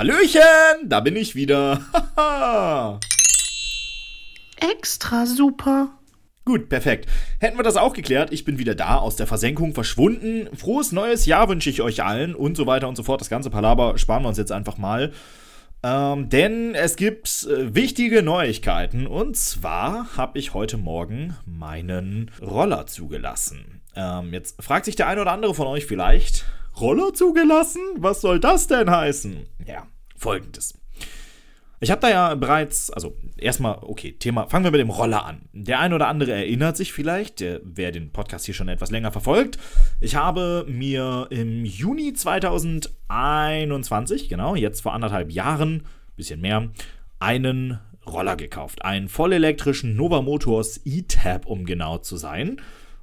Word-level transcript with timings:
Hallöchen, 0.00 0.88
da 0.88 1.00
bin 1.00 1.14
ich 1.14 1.34
wieder. 1.34 1.78
Extra 4.56 5.26
super. 5.26 5.90
Gut, 6.46 6.70
perfekt. 6.70 7.06
Hätten 7.38 7.58
wir 7.58 7.64
das 7.64 7.76
auch 7.76 7.92
geklärt, 7.92 8.32
ich 8.32 8.46
bin 8.46 8.58
wieder 8.58 8.74
da, 8.74 8.96
aus 8.96 9.16
der 9.16 9.26
Versenkung 9.26 9.74
verschwunden. 9.74 10.48
Frohes 10.56 10.92
neues 10.92 11.26
Jahr 11.26 11.50
wünsche 11.50 11.68
ich 11.68 11.82
euch 11.82 12.02
allen 12.02 12.34
und 12.34 12.56
so 12.56 12.66
weiter 12.66 12.88
und 12.88 12.96
so 12.96 13.02
fort. 13.02 13.20
Das 13.20 13.28
ganze 13.28 13.50
Palaber 13.50 13.98
sparen 13.98 14.22
wir 14.22 14.30
uns 14.30 14.38
jetzt 14.38 14.52
einfach 14.52 14.78
mal. 14.78 15.12
Ähm, 15.82 16.30
denn 16.30 16.74
es 16.74 16.96
gibt 16.96 17.46
äh, 17.50 17.74
wichtige 17.74 18.22
Neuigkeiten. 18.22 19.06
Und 19.06 19.36
zwar 19.36 20.16
habe 20.16 20.38
ich 20.38 20.54
heute 20.54 20.78
Morgen 20.78 21.36
meinen 21.44 22.30
Roller 22.40 22.86
zugelassen. 22.86 23.82
Ähm, 23.94 24.32
jetzt 24.32 24.62
fragt 24.62 24.86
sich 24.86 24.96
der 24.96 25.08
eine 25.08 25.20
oder 25.20 25.32
andere 25.32 25.54
von 25.54 25.66
euch 25.66 25.84
vielleicht, 25.84 26.46
Roller 26.80 27.12
zugelassen? 27.12 27.82
Was 27.98 28.20
soll 28.20 28.40
das 28.40 28.66
denn 28.66 28.90
heißen? 28.90 29.46
Ja, 29.66 29.86
folgendes. 30.16 30.80
Ich 31.82 31.90
habe 31.90 32.02
da 32.02 32.10
ja 32.10 32.34
bereits, 32.34 32.90
also 32.90 33.16
erstmal, 33.38 33.78
okay, 33.80 34.12
Thema, 34.12 34.46
fangen 34.48 34.64
wir 34.64 34.70
mit 34.70 34.80
dem 34.80 34.90
Roller 34.90 35.24
an. 35.24 35.48
Der 35.54 35.80
eine 35.80 35.94
oder 35.94 36.08
andere 36.08 36.32
erinnert 36.32 36.76
sich 36.76 36.92
vielleicht, 36.92 37.40
der, 37.40 37.62
wer 37.64 37.90
den 37.90 38.12
Podcast 38.12 38.44
hier 38.44 38.52
schon 38.52 38.68
etwas 38.68 38.90
länger 38.90 39.12
verfolgt. 39.12 39.56
Ich 39.98 40.14
habe 40.14 40.66
mir 40.68 41.28
im 41.30 41.64
Juni 41.64 42.12
2021, 42.12 44.28
genau, 44.28 44.56
jetzt 44.56 44.82
vor 44.82 44.92
anderthalb 44.92 45.32
Jahren, 45.32 45.86
bisschen 46.16 46.42
mehr, 46.42 46.68
einen 47.18 47.80
Roller 48.06 48.36
gekauft. 48.36 48.84
Einen 48.84 49.08
vollelektrischen 49.08 49.96
Nova 49.96 50.20
Motors 50.20 50.82
E-Tab, 50.84 51.46
um 51.46 51.64
genau 51.64 51.96
zu 51.96 52.18
sein. 52.18 52.60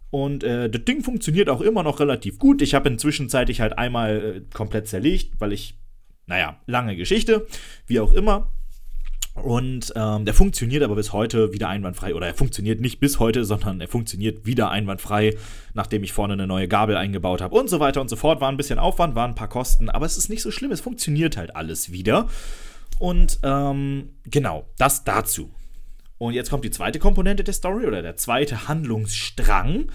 Und 0.09 0.43
äh, 0.43 0.69
das 0.69 0.85
Ding 0.85 1.03
funktioniert 1.03 1.49
auch 1.49 1.61
immer 1.61 1.83
noch 1.83 1.99
relativ 1.99 2.39
gut. 2.39 2.61
Ich 2.61 2.73
habe 2.73 2.89
inzwischen 2.89 3.29
halt 3.31 3.77
einmal 3.77 4.37
äh, 4.37 4.41
komplett 4.53 4.87
zerlegt, 4.87 5.39
weil 5.39 5.53
ich, 5.53 5.77
naja, 6.25 6.61
lange 6.65 6.95
Geschichte, 6.95 7.45
wie 7.87 7.99
auch 7.99 8.13
immer. 8.13 8.51
Und 9.43 9.93
ähm, 9.95 10.25
der 10.25 10.33
funktioniert 10.33 10.81
aber 10.81 10.95
bis 10.95 11.13
heute 11.13 11.53
wieder 11.53 11.69
einwandfrei. 11.69 12.15
Oder 12.15 12.27
er 12.27 12.33
funktioniert 12.33 12.81
nicht 12.81 12.99
bis 12.99 13.19
heute, 13.19 13.45
sondern 13.45 13.79
er 13.81 13.87
funktioniert 13.87 14.45
wieder 14.45 14.71
einwandfrei, 14.71 15.35
nachdem 15.73 16.03
ich 16.03 16.13
vorne 16.13 16.33
eine 16.33 16.47
neue 16.47 16.67
Gabel 16.67 16.97
eingebaut 16.97 17.41
habe 17.41 17.55
und 17.55 17.69
so 17.69 17.79
weiter 17.79 18.01
und 18.01 18.09
so 18.09 18.15
fort. 18.15 18.41
War 18.41 18.49
ein 18.49 18.57
bisschen 18.57 18.79
Aufwand, 18.79 19.15
waren 19.15 19.31
ein 19.31 19.35
paar 19.35 19.49
Kosten, 19.49 19.89
aber 19.89 20.05
es 20.05 20.17
ist 20.17 20.29
nicht 20.29 20.41
so 20.41 20.51
schlimm. 20.51 20.71
Es 20.71 20.81
funktioniert 20.81 21.37
halt 21.37 21.55
alles 21.55 21.91
wieder. 21.91 22.27
Und 22.99 23.39
ähm, 23.43 24.09
genau, 24.25 24.65
das 24.77 25.03
dazu. 25.03 25.51
Und 26.17 26.33
jetzt 26.33 26.49
kommt 26.49 26.65
die 26.65 26.71
zweite 26.71 26.99
Komponente 26.99 27.43
der 27.43 27.53
Story 27.53 27.85
oder 27.85 28.01
der 28.01 28.17
zweite 28.17 28.67
Handlungsstrang. 28.67 29.91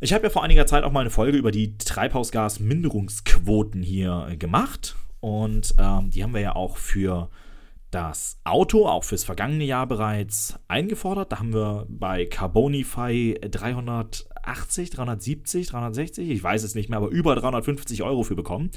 Ich 0.00 0.12
habe 0.12 0.24
ja 0.24 0.30
vor 0.30 0.44
einiger 0.44 0.66
Zeit 0.66 0.84
auch 0.84 0.92
mal 0.92 1.00
eine 1.00 1.10
Folge 1.10 1.36
über 1.36 1.50
die 1.50 1.76
Treibhausgasminderungsquoten 1.76 3.82
hier 3.82 4.34
gemacht. 4.38 4.96
Und 5.20 5.74
ähm, 5.78 6.10
die 6.10 6.22
haben 6.22 6.34
wir 6.34 6.40
ja 6.40 6.56
auch 6.56 6.76
für 6.76 7.28
das 7.90 8.38
Auto 8.44 8.86
auch 8.86 9.04
fürs 9.04 9.24
vergangene 9.24 9.64
Jahr 9.64 9.86
bereits 9.86 10.58
eingefordert. 10.68 11.32
Da 11.32 11.38
haben 11.38 11.54
wir 11.54 11.86
bei 11.88 12.26
Carbonify 12.26 13.38
380, 13.40 14.90
370, 14.90 15.68
360, 15.68 16.30
ich 16.30 16.42
weiß 16.42 16.64
es 16.64 16.74
nicht 16.74 16.90
mehr, 16.90 16.98
aber 16.98 17.08
über 17.08 17.34
350 17.34 18.02
Euro 18.02 18.22
für 18.22 18.36
bekommen. 18.36 18.70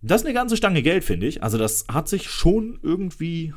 Das 0.00 0.22
ist 0.22 0.26
eine 0.26 0.34
ganze 0.34 0.56
Stange 0.56 0.82
Geld, 0.82 1.04
finde 1.04 1.26
ich. 1.26 1.42
Also 1.42 1.58
das 1.58 1.84
hat 1.92 2.08
sich 2.08 2.30
schon 2.30 2.78
irgendwie 2.82 3.52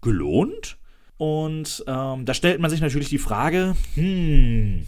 gelohnt. 0.00 0.78
Und 1.22 1.84
ähm, 1.86 2.24
da 2.24 2.34
stellt 2.34 2.58
man 2.58 2.68
sich 2.68 2.80
natürlich 2.80 3.08
die 3.08 3.18
Frage, 3.18 3.76
hm, 3.94 4.84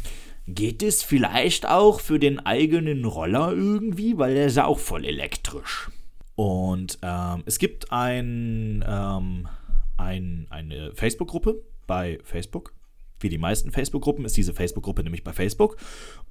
geht 0.49 0.83
es 0.83 1.05
vielleicht 1.05 1.69
auch 1.69 2.01
für 2.01 2.19
den 2.19 2.41
eigenen 2.41 3.05
Roller 3.05 3.53
irgendwie, 3.53 4.19
weil 4.19 4.35
der 4.35 4.47
ist 4.47 4.57
ja 4.57 4.65
auch 4.65 4.81
voll 4.81 5.05
elektrisch. 5.05 5.93
Und 6.35 6.99
ähm, 7.03 7.45
es 7.47 7.61
gibt 7.61 7.93
ein, 7.93 8.85
ähm, 8.85 9.47
ein, 9.97 10.49
eine 10.51 10.93
Facebook-Gruppe 10.97 11.63
bei 11.87 12.19
Facebook. 12.25 12.73
Wie 13.21 13.29
die 13.29 13.39
meisten 13.39 13.71
Facebook-Gruppen 13.71 14.25
ist 14.25 14.37
diese 14.37 14.55
Facebook-Gruppe 14.55 15.05
nämlich 15.05 15.23
bei 15.23 15.33
Facebook. 15.33 15.77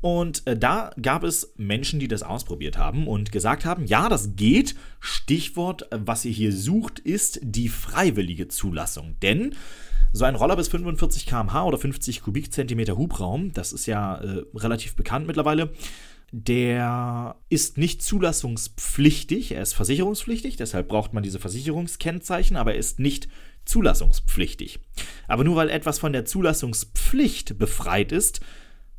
Und 0.02 0.46
äh, 0.46 0.58
da 0.58 0.92
gab 1.02 1.24
es 1.24 1.54
Menschen, 1.56 2.02
die 2.02 2.10
das 2.10 2.24
ausprobiert 2.24 2.78
haben 2.78 3.08
und 3.08 3.32
gesagt 3.32 3.64
haben, 3.64 3.86
ja, 3.86 4.10
das 4.10 4.36
geht. 4.36 4.76
Stichwort, 5.00 5.88
was 5.92 6.26
ihr 6.26 6.34
hier 6.34 6.52
sucht, 6.52 7.00
ist 7.00 7.40
die 7.42 7.70
freiwillige 7.70 8.50
Zulassung. 8.50 9.16
Denn 9.22 9.56
so 10.14 10.26
ein 10.26 10.36
Roller 10.36 10.56
bis 10.56 10.70
45 10.70 11.26
km/h 11.26 11.66
oder 11.66 11.78
50 11.78 12.22
Kubikzentimeter 12.22 12.98
Hubraum, 12.98 13.52
das 13.52 13.74
ist 13.74 13.88
ja 13.88 14.18
äh, 14.18 14.44
relativ 14.56 14.96
bekannt 14.96 15.28
mittlerweile, 15.28 15.74
der 16.32 17.36
ist 17.50 17.78
nicht 17.78 18.02
zulassungspflichtig, 18.02 19.52
er 19.52 19.62
ist 19.62 19.74
versicherungspflichtig, 19.74 20.56
deshalb 20.56 20.88
braucht 20.88 21.14
man 21.14 21.24
diese 21.24 21.40
Versicherungskennzeichen, 21.40 22.58
aber 22.58 22.74
er 22.74 22.80
ist 22.80 23.00
nicht 23.00 23.28
zulassungspflichtig. 23.66 24.80
Aber 25.28 25.44
nur 25.44 25.56
weil 25.56 25.70
etwas 25.70 26.00
von 26.00 26.14
der 26.14 26.26
Zulassungspflicht 26.26 27.58
befreit 27.58 28.12
ist, 28.12 28.40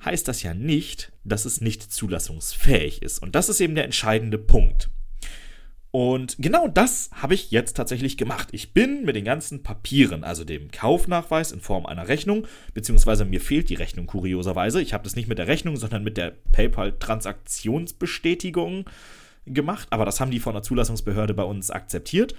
heißt 0.05 0.29
das 0.29 0.43
ja 0.43 0.55
nicht, 0.55 1.13
dass 1.25 1.45
es 1.45 1.61
nicht 1.61 1.83
zulassungsfähig 1.93 3.03
ist. 3.03 3.21
Und 3.21 3.35
das 3.35 3.49
ist 3.49 3.61
eben 3.61 3.75
der 3.75 3.85
entscheidende 3.85 4.39
Punkt. 4.39 4.91
Und 5.95 6.35
genau 6.41 6.67
das 6.67 7.11
habe 7.13 7.35
ich 7.35 7.53
jetzt 7.53 7.77
tatsächlich 7.77 8.17
gemacht. 8.17 8.49
Ich 8.51 8.73
bin 8.73 9.05
mit 9.05 9.15
den 9.15 9.25
ganzen 9.25 9.63
Papieren, 9.63 10.25
also 10.25 10.43
dem 10.43 10.73
Kaufnachweis 10.73 11.53
in 11.53 11.61
Form 11.61 11.87
einer 11.87 12.09
Rechnung, 12.09 12.49
beziehungsweise 12.73 13.25
mir 13.25 13.41
fehlt 13.41 13.69
die 13.69 13.77
Rechnung 13.77 14.07
kurioserweise. 14.07 14.83
Ich 14.83 14.93
habe 14.93 15.05
das 15.05 15.15
nicht 15.15 15.29
mit 15.29 15.39
der 15.39 15.47
Rechnung, 15.47 15.77
sondern 15.77 16.03
mit 16.03 16.17
der 16.17 16.33
PayPal-Transaktionsbestätigung 16.51 18.87
gemacht. 19.47 19.87
Aber 19.91 20.05
das 20.05 20.19
haben 20.19 20.33
die 20.33 20.41
von 20.41 20.55
der 20.55 20.65
Zulassungsbehörde 20.65 21.33
bei 21.33 21.45
uns 21.45 21.71
akzeptiert 21.71 22.35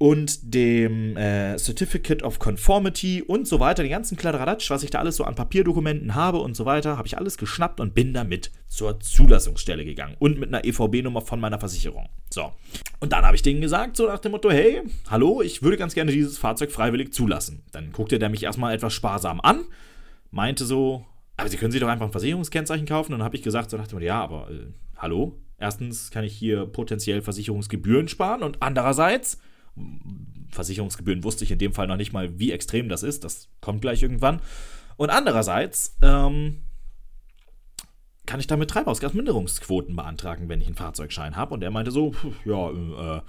und 0.00 0.54
dem 0.54 1.14
äh, 1.18 1.58
Certificate 1.58 2.22
of 2.22 2.38
Conformity 2.38 3.20
und 3.22 3.46
so 3.46 3.60
weiter, 3.60 3.82
den 3.82 3.92
ganzen 3.92 4.16
Kladderadatsch, 4.16 4.70
was 4.70 4.82
ich 4.82 4.88
da 4.88 4.98
alles 4.98 5.16
so 5.16 5.24
an 5.24 5.34
Papierdokumenten 5.34 6.14
habe 6.14 6.38
und 6.38 6.56
so 6.56 6.64
weiter, 6.64 6.96
habe 6.96 7.06
ich 7.06 7.18
alles 7.18 7.36
geschnappt 7.36 7.80
und 7.80 7.94
bin 7.94 8.14
damit 8.14 8.50
zur 8.66 8.98
Zulassungsstelle 8.98 9.84
gegangen 9.84 10.16
und 10.18 10.40
mit 10.40 10.48
einer 10.48 10.64
EVB-Nummer 10.64 11.20
von 11.20 11.38
meiner 11.38 11.58
Versicherung. 11.58 12.08
So. 12.30 12.50
Und 13.00 13.12
dann 13.12 13.26
habe 13.26 13.36
ich 13.36 13.42
denen 13.42 13.60
gesagt, 13.60 13.98
so 13.98 14.06
nach 14.06 14.20
dem 14.20 14.32
Motto, 14.32 14.50
hey, 14.50 14.80
hallo, 15.10 15.42
ich 15.42 15.62
würde 15.62 15.76
ganz 15.76 15.92
gerne 15.92 16.12
dieses 16.12 16.38
Fahrzeug 16.38 16.72
freiwillig 16.72 17.12
zulassen. 17.12 17.62
Dann 17.70 17.92
guckte 17.92 18.18
der 18.18 18.30
mich 18.30 18.42
erstmal 18.42 18.74
etwas 18.74 18.94
sparsam 18.94 19.38
an, 19.42 19.66
meinte 20.30 20.64
so, 20.64 21.04
aber 21.36 21.50
Sie 21.50 21.58
können 21.58 21.72
sich 21.72 21.80
doch 21.82 21.88
einfach 21.88 22.06
ein 22.06 22.12
Versicherungskennzeichen 22.12 22.86
kaufen. 22.86 23.12
Und 23.12 23.18
dann 23.18 23.26
habe 23.26 23.36
ich 23.36 23.42
gesagt, 23.42 23.68
so 23.68 23.76
nach 23.76 23.86
dem 23.86 23.96
Motto, 23.96 24.06
ja, 24.06 24.22
aber 24.22 24.50
äh, 24.50 24.72
hallo, 24.96 25.36
erstens 25.58 26.10
kann 26.10 26.24
ich 26.24 26.34
hier 26.34 26.64
potenziell 26.64 27.20
Versicherungsgebühren 27.20 28.08
sparen 28.08 28.42
und 28.42 28.62
andererseits 28.62 29.36
Versicherungsgebühren 30.50 31.24
wusste 31.24 31.44
ich 31.44 31.50
in 31.50 31.58
dem 31.58 31.72
Fall 31.72 31.86
noch 31.86 31.96
nicht 31.96 32.12
mal, 32.12 32.38
wie 32.38 32.52
extrem 32.52 32.88
das 32.88 33.02
ist. 33.02 33.24
Das 33.24 33.48
kommt 33.60 33.80
gleich 33.80 34.02
irgendwann. 34.02 34.40
Und 34.96 35.10
andererseits 35.10 35.96
ähm, 36.02 36.62
kann 38.26 38.40
ich 38.40 38.46
damit 38.46 38.70
Treibhausgasminderungsquoten 38.70 39.96
beantragen, 39.96 40.48
wenn 40.48 40.60
ich 40.60 40.66
einen 40.66 40.76
Fahrzeugschein 40.76 41.36
habe. 41.36 41.54
Und 41.54 41.62
er 41.62 41.70
meinte 41.70 41.90
so, 41.90 42.12
ja, 42.44 42.70
äh, 42.70 43.20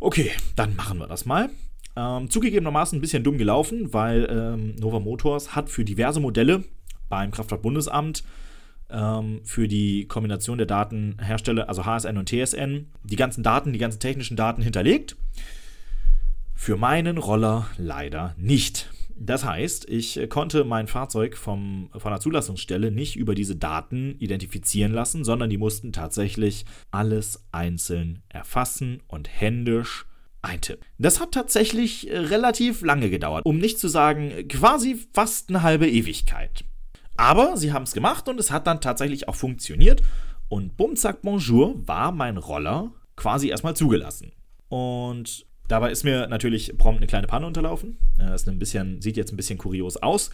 okay, 0.00 0.30
dann 0.56 0.76
machen 0.76 0.98
wir 0.98 1.06
das 1.06 1.24
mal. 1.24 1.50
Ähm, 1.96 2.28
zugegebenermaßen 2.28 2.98
ein 2.98 3.00
bisschen 3.00 3.24
dumm 3.24 3.38
gelaufen, 3.38 3.92
weil 3.94 4.28
ähm, 4.30 4.76
Nova 4.76 5.00
Motors 5.00 5.54
hat 5.54 5.70
für 5.70 5.84
diverse 5.84 6.20
Modelle 6.20 6.64
beim 7.08 7.30
Kraftfahrtbundesamt 7.30 8.24
ähm, 8.90 9.40
für 9.44 9.68
die 9.68 10.06
Kombination 10.06 10.58
der 10.58 10.66
Datenhersteller, 10.66 11.68
also 11.68 11.86
HSN 11.86 12.18
und 12.18 12.28
TSN, 12.28 12.88
die 13.04 13.16
ganzen 13.16 13.42
Daten, 13.42 13.72
die 13.72 13.78
ganzen 13.78 14.00
technischen 14.00 14.36
Daten 14.36 14.62
hinterlegt. 14.62 15.16
Für 16.56 16.76
meinen 16.76 17.18
Roller 17.18 17.68
leider 17.76 18.34
nicht. 18.36 18.90
Das 19.14 19.44
heißt, 19.44 19.88
ich 19.88 20.28
konnte 20.28 20.64
mein 20.64 20.88
Fahrzeug 20.88 21.36
vom, 21.36 21.90
von 21.96 22.10
der 22.10 22.20
Zulassungsstelle 22.20 22.90
nicht 22.90 23.14
über 23.16 23.34
diese 23.34 23.56
Daten 23.56 24.16
identifizieren 24.18 24.92
lassen, 24.92 25.24
sondern 25.24 25.48
die 25.48 25.58
mussten 25.58 25.92
tatsächlich 25.92 26.64
alles 26.90 27.44
einzeln 27.52 28.22
erfassen 28.28 29.02
und 29.06 29.28
händisch 29.28 30.06
eintippen. 30.42 30.84
Das 30.98 31.20
hat 31.20 31.32
tatsächlich 31.32 32.08
relativ 32.10 32.82
lange 32.82 33.10
gedauert, 33.10 33.44
um 33.46 33.58
nicht 33.58 33.78
zu 33.78 33.88
sagen 33.88 34.48
quasi 34.48 35.06
fast 35.12 35.50
eine 35.50 35.62
halbe 35.62 35.88
Ewigkeit. 35.88 36.64
Aber 37.16 37.56
sie 37.56 37.72
haben 37.72 37.84
es 37.84 37.92
gemacht 37.92 38.28
und 38.28 38.40
es 38.40 38.50
hat 38.50 38.66
dann 38.66 38.80
tatsächlich 38.80 39.28
auch 39.28 39.36
funktioniert. 39.36 40.02
Und 40.48 40.72
zack, 40.98 41.22
bonjour 41.22 41.86
war 41.86 42.12
mein 42.12 42.38
Roller 42.38 42.92
quasi 43.14 43.48
erstmal 43.48 43.76
zugelassen. 43.76 44.32
Und 44.68 45.45
Dabei 45.68 45.90
ist 45.90 46.04
mir 46.04 46.28
natürlich 46.28 46.76
prompt 46.78 46.98
eine 46.98 47.06
kleine 47.06 47.26
Panne 47.26 47.46
unterlaufen. 47.46 47.98
Das 48.18 48.42
ist 48.42 48.48
ein 48.48 48.58
bisschen, 48.58 49.00
sieht 49.00 49.16
jetzt 49.16 49.32
ein 49.32 49.36
bisschen 49.36 49.58
kurios 49.58 49.96
aus. 49.96 50.30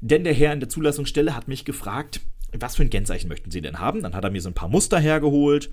Denn 0.00 0.24
der 0.24 0.34
Herr 0.34 0.52
in 0.52 0.60
der 0.60 0.68
Zulassungsstelle 0.68 1.34
hat 1.34 1.48
mich 1.48 1.64
gefragt, 1.64 2.20
was 2.52 2.76
für 2.76 2.82
ein 2.82 2.90
Kennzeichen 2.90 3.28
möchten 3.28 3.50
Sie 3.50 3.60
denn 3.60 3.78
haben? 3.78 4.02
Dann 4.02 4.14
hat 4.14 4.24
er 4.24 4.30
mir 4.30 4.40
so 4.40 4.48
ein 4.48 4.54
paar 4.54 4.68
Muster 4.68 4.98
hergeholt, 4.98 5.70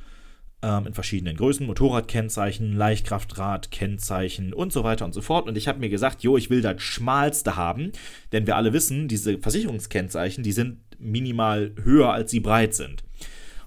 ähm, 0.61 0.87
in 0.87 0.93
verschiedenen 0.93 1.37
Größen, 1.37 1.67
Motorradkennzeichen, 1.67 2.73
Leichtkraftrad-Kennzeichen 2.73 4.53
und 4.53 4.73
so 4.73 4.83
weiter 4.83 5.05
und 5.05 5.13
so 5.13 5.21
fort. 5.21 5.47
Und 5.47 5.57
ich 5.57 5.67
habe 5.67 5.79
mir 5.79 5.89
gesagt, 5.89 6.23
jo, 6.23 6.37
ich 6.37 6.49
will 6.49 6.61
das 6.61 6.81
schmalste 6.81 7.55
haben, 7.55 7.91
denn 8.31 8.47
wir 8.47 8.55
alle 8.55 8.73
wissen, 8.73 9.07
diese 9.07 9.37
Versicherungskennzeichen, 9.37 10.43
die 10.43 10.51
sind 10.51 10.79
minimal 10.97 11.73
höher, 11.83 12.11
als 12.11 12.31
sie 12.31 12.39
breit 12.39 12.73
sind. 12.73 13.03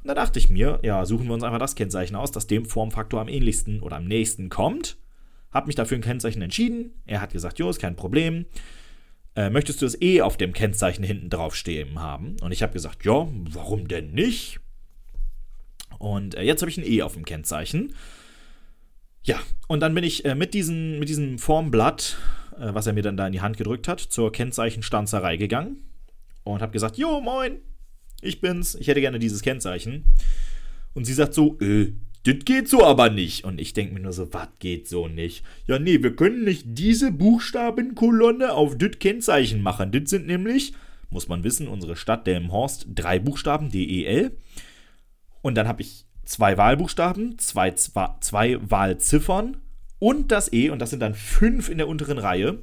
Und 0.02 0.08
da 0.08 0.14
dachte 0.14 0.38
ich 0.38 0.48
mir, 0.48 0.80
ja, 0.82 1.04
suchen 1.04 1.26
wir 1.26 1.34
uns 1.34 1.42
einfach 1.42 1.58
das 1.58 1.74
Kennzeichen 1.74 2.16
aus, 2.16 2.32
das 2.32 2.46
dem 2.46 2.64
Formfaktor 2.64 3.20
am 3.20 3.28
ähnlichsten 3.28 3.82
oder 3.82 3.96
am 3.96 4.06
nächsten 4.06 4.48
kommt 4.48 4.96
Hab 5.56 5.66
mich 5.66 5.74
dafür 5.74 5.96
ein 5.96 6.02
Kennzeichen 6.02 6.42
entschieden. 6.42 6.92
Er 7.06 7.22
hat 7.22 7.32
gesagt, 7.32 7.58
jo, 7.58 7.70
ist 7.70 7.80
kein 7.80 7.96
Problem. 7.96 8.44
Äh, 9.34 9.48
möchtest 9.48 9.80
du 9.80 9.86
das 9.86 10.00
E 10.02 10.20
auf 10.20 10.36
dem 10.36 10.52
Kennzeichen 10.52 11.02
hinten 11.02 11.30
drauf 11.30 11.56
stehen 11.56 11.98
haben? 11.98 12.36
Und 12.42 12.52
ich 12.52 12.62
habe 12.62 12.74
gesagt, 12.74 13.06
ja, 13.06 13.26
warum 13.50 13.88
denn 13.88 14.12
nicht? 14.12 14.60
Und 15.98 16.34
äh, 16.34 16.42
jetzt 16.42 16.60
habe 16.60 16.70
ich 16.70 16.76
ein 16.76 16.86
E 16.86 17.00
auf 17.00 17.14
dem 17.14 17.24
Kennzeichen. 17.24 17.94
Ja, 19.24 19.40
und 19.66 19.80
dann 19.80 19.94
bin 19.94 20.04
ich 20.04 20.26
äh, 20.26 20.34
mit, 20.34 20.52
diesen, 20.52 20.98
mit 20.98 21.08
diesem 21.08 21.38
Formblatt, 21.38 22.18
äh, 22.58 22.74
was 22.74 22.86
er 22.86 22.92
mir 22.92 23.02
dann 23.02 23.16
da 23.16 23.26
in 23.26 23.32
die 23.32 23.40
Hand 23.40 23.56
gedrückt 23.56 23.88
hat, 23.88 24.00
zur 24.00 24.32
Kennzeichenstanzerei 24.32 25.38
gegangen 25.38 25.78
und 26.44 26.60
habe 26.60 26.72
gesagt, 26.72 26.98
jo, 26.98 27.22
moin, 27.22 27.60
ich 28.20 28.42
bin's, 28.42 28.74
ich 28.74 28.88
hätte 28.88 29.00
gerne 29.00 29.18
dieses 29.18 29.40
Kennzeichen. 29.40 30.04
Und 30.92 31.06
sie 31.06 31.14
sagt 31.14 31.32
so, 31.32 31.58
äh, 31.60 31.94
das 32.26 32.44
geht 32.44 32.68
so 32.68 32.84
aber 32.84 33.08
nicht. 33.08 33.44
Und 33.44 33.60
ich 33.60 33.72
denke 33.72 33.94
mir 33.94 34.00
nur 34.00 34.12
so, 34.12 34.32
was 34.32 34.48
geht 34.58 34.88
so 34.88 35.06
nicht? 35.06 35.44
Ja, 35.68 35.78
nee, 35.78 36.02
wir 36.02 36.16
können 36.16 36.42
nicht 36.42 36.64
diese 36.66 37.12
Buchstabenkolonne 37.12 38.52
auf 38.52 38.76
das 38.76 38.98
Kennzeichen 38.98 39.62
machen. 39.62 39.92
Das 39.92 40.10
sind 40.10 40.26
nämlich, 40.26 40.72
muss 41.08 41.28
man 41.28 41.44
wissen, 41.44 41.68
unsere 41.68 41.94
Stadt 41.94 42.26
Delmenhorst, 42.26 42.88
drei 42.92 43.20
Buchstaben, 43.20 43.70
D-E-L. 43.70 44.36
Und 45.40 45.54
dann 45.54 45.68
habe 45.68 45.82
ich 45.82 46.04
zwei 46.24 46.58
Wahlbuchstaben, 46.58 47.38
zwei, 47.38 47.70
zwei, 47.72 48.08
zwei 48.20 48.58
Wahlziffern 48.60 49.58
und 50.00 50.32
das 50.32 50.52
E. 50.52 50.70
Und 50.70 50.80
das 50.80 50.90
sind 50.90 51.00
dann 51.00 51.14
fünf 51.14 51.68
in 51.68 51.78
der 51.78 51.86
unteren 51.86 52.18
Reihe. 52.18 52.58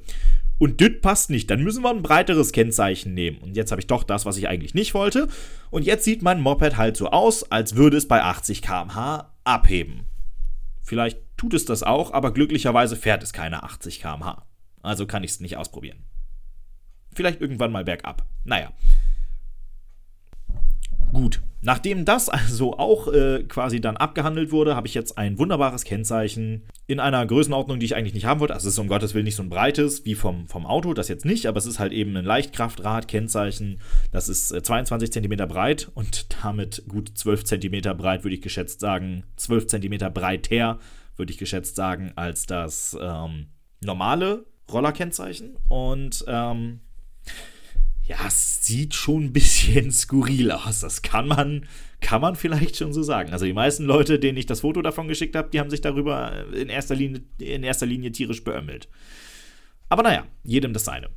Und 0.58 0.82
das 0.82 0.90
passt 1.00 1.30
nicht. 1.30 1.50
Dann 1.50 1.64
müssen 1.64 1.82
wir 1.82 1.90
ein 1.90 2.02
breiteres 2.02 2.52
Kennzeichen 2.52 3.14
nehmen. 3.14 3.38
Und 3.38 3.56
jetzt 3.56 3.70
habe 3.70 3.80
ich 3.80 3.86
doch 3.86 4.04
das, 4.04 4.26
was 4.26 4.36
ich 4.36 4.46
eigentlich 4.46 4.74
nicht 4.74 4.92
wollte. 4.92 5.28
Und 5.70 5.84
jetzt 5.86 6.04
sieht 6.04 6.22
mein 6.22 6.42
Moped 6.42 6.76
halt 6.76 6.98
so 6.98 7.08
aus, 7.08 7.50
als 7.50 7.76
würde 7.76 7.96
es 7.96 8.06
bei 8.06 8.22
80 8.22 8.60
km/h 8.60 9.33
abheben. 9.44 10.06
Vielleicht 10.82 11.18
tut 11.36 11.54
es 11.54 11.64
das 11.64 11.82
auch, 11.82 12.12
aber 12.12 12.32
glücklicherweise 12.32 12.96
fährt 12.96 13.22
es 13.22 13.32
keine 13.32 13.62
80 13.62 14.00
km/h. 14.00 14.46
Also 14.82 15.06
kann 15.06 15.24
ich 15.24 15.32
es 15.32 15.40
nicht 15.40 15.56
ausprobieren. 15.56 16.04
Vielleicht 17.14 17.40
irgendwann 17.40 17.72
mal 17.72 17.84
bergab. 17.84 18.26
Naja. 18.44 18.72
Gut, 21.14 21.42
nachdem 21.62 22.04
das 22.04 22.28
also 22.28 22.76
auch 22.76 23.06
äh, 23.06 23.44
quasi 23.44 23.80
dann 23.80 23.96
abgehandelt 23.96 24.50
wurde, 24.50 24.74
habe 24.74 24.88
ich 24.88 24.94
jetzt 24.94 25.16
ein 25.16 25.38
wunderbares 25.38 25.84
Kennzeichen 25.84 26.64
in 26.88 26.98
einer 26.98 27.24
Größenordnung, 27.24 27.78
die 27.78 27.86
ich 27.86 27.94
eigentlich 27.94 28.14
nicht 28.14 28.26
haben 28.26 28.40
wollte. 28.40 28.52
Also 28.52 28.66
es 28.66 28.74
ist 28.74 28.80
um 28.80 28.88
Gottes 28.88 29.14
Willen 29.14 29.24
nicht 29.24 29.36
so 29.36 29.44
ein 29.44 29.48
breites 29.48 30.04
wie 30.04 30.16
vom, 30.16 30.48
vom 30.48 30.66
Auto, 30.66 30.92
das 30.92 31.06
jetzt 31.06 31.24
nicht, 31.24 31.46
aber 31.46 31.58
es 31.58 31.66
ist 31.66 31.78
halt 31.78 31.92
eben 31.92 32.16
ein 32.16 32.24
Leichtkraftrad-Kennzeichen. 32.24 33.80
Das 34.10 34.28
ist 34.28 34.50
äh, 34.50 34.60
22 34.60 35.12
cm 35.12 35.48
breit 35.48 35.88
und 35.94 36.26
damit 36.42 36.82
gut 36.88 37.12
12 37.14 37.44
cm 37.44 37.96
breit, 37.96 38.24
würde 38.24 38.34
ich 38.34 38.42
geschätzt 38.42 38.80
sagen. 38.80 39.22
12 39.36 39.68
cm 39.68 40.12
breiter, 40.12 40.80
würde 41.16 41.32
ich 41.32 41.38
geschätzt 41.38 41.76
sagen, 41.76 42.10
als 42.16 42.46
das 42.46 42.98
ähm, 43.00 43.46
normale 43.80 44.46
Rollerkennzeichen. 44.68 45.58
Und 45.68 46.24
ähm, 46.26 46.80
ja, 48.06 48.18
es 48.26 48.64
sieht 48.64 48.94
schon 48.94 49.24
ein 49.24 49.32
bisschen 49.32 49.90
skurril 49.92 50.50
aus. 50.50 50.80
Das 50.80 51.02
kann 51.02 51.28
man, 51.28 51.66
kann 52.00 52.20
man 52.20 52.36
vielleicht 52.36 52.76
schon 52.76 52.92
so 52.92 53.02
sagen. 53.02 53.32
Also 53.32 53.46
die 53.46 53.52
meisten 53.52 53.84
Leute, 53.84 54.18
denen 54.18 54.38
ich 54.38 54.46
das 54.46 54.60
Foto 54.60 54.82
davon 54.82 55.08
geschickt 55.08 55.36
habe, 55.36 55.50
die 55.50 55.60
haben 55.60 55.70
sich 55.70 55.80
darüber 55.80 56.46
in 56.52 56.68
erster 56.68 56.94
Linie, 56.94 57.22
in 57.38 57.62
erster 57.62 57.86
Linie 57.86 58.12
tierisch 58.12 58.44
beömmelt. 58.44 58.88
Aber 59.88 60.02
naja, 60.02 60.26
jedem 60.42 60.72
das 60.72 60.84
seine. 60.84 61.08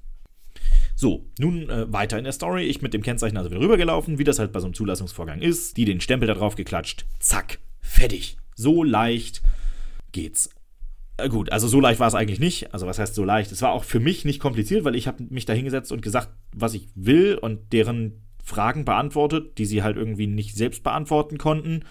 So, 0.96 1.30
nun 1.38 1.70
äh, 1.70 1.92
weiter 1.94 2.18
in 2.18 2.24
der 2.24 2.34
Story. 2.34 2.64
Ich 2.64 2.82
mit 2.82 2.94
dem 2.94 3.04
Kennzeichen 3.04 3.38
also 3.38 3.52
wieder 3.52 3.62
rübergelaufen, 3.62 4.18
wie 4.18 4.24
das 4.24 4.40
halt 4.40 4.52
bei 4.52 4.60
so 4.60 4.66
einem 4.66 4.74
Zulassungsvorgang 4.74 5.42
ist. 5.42 5.78
Die 5.78 5.86
den 5.86 6.02
Stempel 6.02 6.28
da 6.28 6.34
drauf 6.34 6.56
geklatscht. 6.56 7.06
Zack, 7.20 7.60
fertig. 7.82 8.38
So 8.56 8.84
leicht 8.84 9.42
geht's. 10.12 10.50
Äh, 11.18 11.30
gut, 11.30 11.52
also 11.52 11.68
so 11.68 11.80
leicht 11.80 12.00
war 12.00 12.08
es 12.08 12.16
eigentlich 12.16 12.40
nicht. 12.40 12.74
Also 12.74 12.88
was 12.88 13.00
heißt 13.00 13.16
so 13.16 13.24
leicht? 13.24 13.52
Es 13.52 13.62
war 13.62 13.72
auch 13.72 13.84
für 13.84 14.00
mich 14.00 14.26
nicht 14.26 14.40
kompliziert, 14.40 14.84
weil 14.86 14.96
ich 14.96 15.08
habe 15.08 15.24
mich 15.30 15.46
da 15.46 15.54
hingesetzt 15.54 15.92
und 15.92 16.02
gesagt, 16.02 16.30
was 16.54 16.74
ich 16.74 16.88
will 16.96 17.36
und 17.36 17.74
deren 17.74 18.22
Fragen 18.44 18.86
beantwortet, 18.86 19.58
die 19.58 19.66
sie 19.66 19.84
halt 19.84 19.98
irgendwie 19.98 20.28
nicht 20.28 20.56
selbst 20.56 20.84
beantworten 20.84 21.38
konnten. 21.38 21.84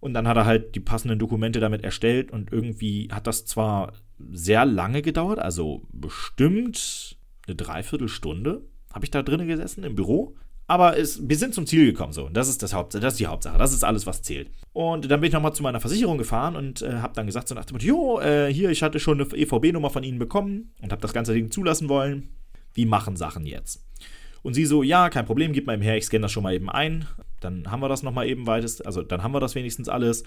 Und 0.00 0.14
dann 0.14 0.26
hat 0.26 0.36
er 0.36 0.46
halt 0.46 0.74
die 0.74 0.80
passenden 0.80 1.18
Dokumente 1.18 1.60
damit 1.60 1.84
erstellt 1.84 2.32
und 2.32 2.52
irgendwie 2.52 3.08
hat 3.12 3.26
das 3.26 3.44
zwar 3.44 3.92
sehr 4.32 4.64
lange 4.64 5.02
gedauert, 5.02 5.38
also 5.38 5.82
bestimmt 5.92 7.16
eine 7.46 7.56
Dreiviertelstunde 7.56 8.62
habe 8.92 9.04
ich 9.04 9.10
da 9.10 9.22
drinnen 9.22 9.46
gesessen 9.46 9.84
im 9.84 9.94
Büro. 9.94 10.36
Aber 10.70 10.96
es, 10.96 11.28
wir 11.28 11.36
sind 11.36 11.52
zum 11.52 11.66
Ziel 11.66 11.84
gekommen, 11.84 12.12
so. 12.12 12.28
Das 12.28 12.48
ist, 12.48 12.62
das, 12.62 12.72
Haupt, 12.72 12.94
das 12.94 13.14
ist 13.14 13.18
die 13.18 13.26
Hauptsache. 13.26 13.58
Das 13.58 13.72
ist 13.72 13.82
alles, 13.82 14.06
was 14.06 14.22
zählt. 14.22 14.52
Und 14.72 15.10
dann 15.10 15.20
bin 15.20 15.26
ich 15.26 15.34
nochmal 15.34 15.52
zu 15.52 15.64
meiner 15.64 15.80
Versicherung 15.80 16.16
gefahren 16.16 16.54
und 16.54 16.80
äh, 16.82 16.92
habe 16.98 17.12
dann 17.12 17.26
gesagt, 17.26 17.48
so 17.48 17.56
nach 17.56 17.64
dem 17.64 17.78
jo, 17.78 18.20
äh, 18.20 18.54
hier, 18.54 18.70
ich 18.70 18.84
hatte 18.84 19.00
schon 19.00 19.20
eine 19.20 19.28
EVB-Nummer 19.28 19.90
von 19.90 20.04
Ihnen 20.04 20.20
bekommen 20.20 20.72
und 20.80 20.92
habe 20.92 21.02
das 21.02 21.12
ganze 21.12 21.34
Ding 21.34 21.50
zulassen 21.50 21.88
wollen. 21.88 22.28
Wie 22.72 22.86
machen 22.86 23.16
Sachen 23.16 23.46
jetzt? 23.46 23.84
Und 24.42 24.54
sie 24.54 24.64
so, 24.64 24.84
ja, 24.84 25.10
kein 25.10 25.26
Problem, 25.26 25.52
gib 25.52 25.66
mal 25.66 25.74
eben 25.74 25.82
her, 25.82 25.96
ich 25.96 26.04
scanne 26.04 26.22
das 26.22 26.30
schon 26.30 26.44
mal 26.44 26.54
eben 26.54 26.70
ein. 26.70 27.04
Dann 27.40 27.68
haben 27.68 27.80
wir 27.80 27.88
das 27.88 28.04
nochmal 28.04 28.28
eben 28.28 28.46
weitest, 28.46 28.86
also 28.86 29.02
dann 29.02 29.24
haben 29.24 29.32
wir 29.32 29.40
das 29.40 29.56
wenigstens 29.56 29.88
alles. 29.88 30.22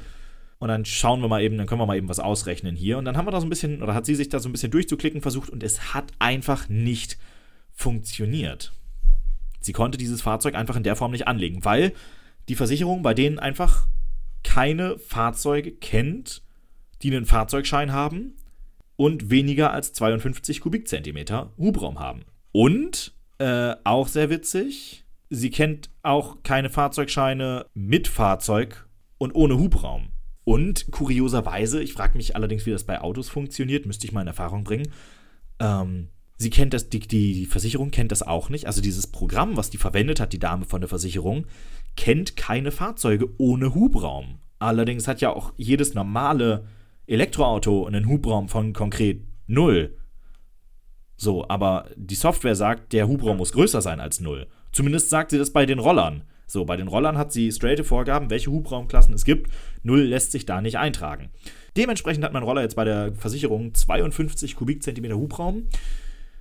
Und 0.60 0.68
dann 0.68 0.84
schauen 0.84 1.22
wir 1.22 1.30
mal 1.30 1.42
eben, 1.42 1.58
dann 1.58 1.68
können 1.68 1.80
wir 1.80 1.86
mal 1.86 1.96
eben 1.96 2.10
was 2.10 2.20
ausrechnen 2.20 2.76
hier. 2.76 2.98
Und 2.98 3.06
dann 3.06 3.16
haben 3.16 3.28
wir 3.28 3.32
da 3.32 3.40
so 3.40 3.48
ein 3.48 3.50
bisschen, 3.50 3.82
oder 3.82 3.94
hat 3.94 4.06
sie 4.06 4.16
sich 4.16 4.28
da 4.28 4.40
so 4.40 4.50
ein 4.50 4.52
bisschen 4.52 4.72
durchzuklicken 4.72 5.22
versucht 5.22 5.52
und 5.52 5.64
es 5.64 5.94
hat 5.94 6.12
einfach 6.20 6.68
nicht 6.68 7.18
funktioniert. 7.72 8.74
Sie 9.64 9.74
konnte 9.74 9.98
dieses 9.98 10.22
Fahrzeug 10.22 10.56
einfach 10.56 10.76
in 10.76 10.84
der 10.84 10.96
Form 10.96 11.12
nicht 11.12 11.28
anlegen, 11.28 11.64
weil 11.64 11.94
die 12.50 12.56
Versicherung 12.56 13.02
bei 13.02 13.14
denen 13.14 13.40
einfach 13.40 13.88
keine 14.44 15.00
Fahrzeuge 15.00 15.72
kennt, 15.72 16.44
die 17.02 17.16
einen 17.16 17.26
Fahrzeugschein 17.26 17.92
haben 17.92 18.36
und 18.96 19.30
weniger 19.30 19.72
als 19.72 19.94
52 19.94 20.62
Kubikzentimeter 20.62 21.54
Hubraum 21.58 22.00
haben. 22.00 22.26
Und, 22.52 23.14
äh, 23.40 23.76
auch 23.84 24.08
sehr 24.08 24.30
witzig, 24.30 25.06
sie 25.30 25.50
kennt 25.50 25.90
auch 26.04 26.44
keine 26.44 26.70
Fahrzeugscheine 26.70 27.66
mit 27.74 28.08
Fahrzeug 28.08 28.88
und 29.18 29.34
ohne 29.34 29.58
Hubraum. 29.58 30.10
Und 30.44 30.92
kurioserweise, 30.92 31.82
ich 31.82 31.94
frage 31.94 32.18
mich 32.18 32.36
allerdings, 32.36 32.66
wie 32.66 32.72
das 32.72 32.84
bei 32.84 33.02
Autos 33.02 33.30
funktioniert, 33.30 33.86
müsste 33.86 34.06
ich 34.06 34.12
mal 34.12 34.22
in 34.22 34.28
Erfahrung 34.28 34.64
bringen. 34.64 34.92
Ähm, 35.60 36.10
Sie 36.38 36.50
kennt 36.50 36.74
das, 36.74 36.90
die, 36.90 37.00
die 37.00 37.46
Versicherung 37.46 37.92
kennt 37.92 38.12
das 38.12 38.24
auch 38.24 38.50
nicht. 38.50 38.68
Also 38.68 38.82
dieses 38.82 39.08
Programm, 39.08 39.56
was 39.56 39.70
die 39.70 39.78
verwendet 39.78 40.20
hat, 40.20 40.34
die 40.34 40.40
Dame 40.40 40.66
von 40.66 40.82
der 40.82 40.90
Versicherung, 40.90 41.46
kennt 41.96 42.36
keine 42.36 42.72
Fahrzeuge 42.72 43.30
ohne 43.38 43.76
Hubraum. 43.76 44.40
Allerdings 44.60 45.08
hat 45.08 45.22
ja 45.22 45.32
auch 45.32 45.54
jedes 45.58 45.94
normale 45.94 46.66
Elektroauto 47.06 47.86
einen 47.86 48.08
Hubraum 48.08 48.50
von 48.50 48.74
konkret 48.74 49.22
null. 49.48 49.98
So, 51.18 51.48
aber 51.48 51.90
die 51.96 52.16
Software 52.16 52.56
sagt, 52.56 52.94
der 52.94 53.08
Hubraum 53.08 53.38
muss 53.38 53.54
größer 53.54 53.82
sein 53.82 54.00
als 54.00 54.20
null. 54.20 54.48
Zumindest 54.72 55.10
sagt 55.10 55.32
sie 55.32 55.38
das 55.38 55.54
bei 55.54 55.66
den 55.66 55.80
Rollern. 55.80 56.24
So, 56.48 56.66
bei 56.66 56.78
den 56.78 56.88
Rollern 56.88 57.18
hat 57.18 57.32
sie 57.32 57.52
straighte 57.52 57.84
Vorgaben, 57.84 58.30
welche 58.30 58.52
Hubraumklassen 58.52 59.14
es 59.14 59.26
gibt. 59.26 59.52
Null 59.82 60.02
lässt 60.02 60.32
sich 60.32 60.46
da 60.46 60.62
nicht 60.62 60.78
eintragen. 60.78 61.30
Dementsprechend 61.78 62.24
hat 62.24 62.34
mein 62.34 62.44
Roller 62.44 62.62
jetzt 62.62 62.76
bei 62.76 62.84
der 62.84 63.14
Versicherung 63.16 63.74
52 63.74 64.56
Kubikzentimeter 64.56 65.16
Hubraum. 65.16 65.64